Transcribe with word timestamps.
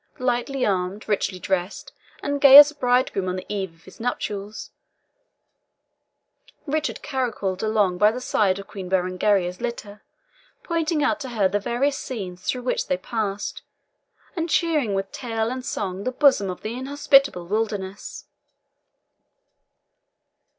Lightly 0.17 0.65
armed, 0.65 1.07
richly 1.07 1.37
dressed, 1.37 1.93
and 2.23 2.41
gay 2.41 2.57
as 2.57 2.71
a 2.71 2.75
bridegroom 2.75 3.29
on 3.29 3.35
the 3.35 3.45
eve 3.47 3.71
of 3.75 3.83
his 3.83 3.99
nuptials, 3.99 4.71
Richard 6.65 7.03
caracoled 7.03 7.61
along 7.61 7.99
by 7.99 8.09
the 8.11 8.19
side 8.19 8.57
of 8.57 8.65
Queen 8.65 8.89
Berengaria's 8.89 9.61
litter, 9.61 10.01
pointing 10.63 11.03
out 11.03 11.19
to 11.19 11.29
her 11.29 11.47
the 11.47 11.59
various 11.59 11.99
scenes 11.99 12.41
through 12.41 12.63
which 12.63 12.87
they 12.87 12.97
passed, 12.97 13.61
and 14.35 14.49
cheering 14.49 14.95
with 14.95 15.11
tale 15.11 15.51
and 15.51 15.63
song 15.63 16.03
the 16.03 16.11
bosom 16.11 16.49
of 16.49 16.61
the 16.61 16.73
inhospitable 16.73 17.45
wilderness. 17.45 18.25